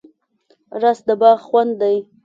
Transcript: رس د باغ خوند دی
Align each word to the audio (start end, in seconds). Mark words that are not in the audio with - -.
رس 0.81 0.99
د 1.07 1.09
باغ 1.21 1.37
خوند 1.47 1.71
دی 1.81 1.95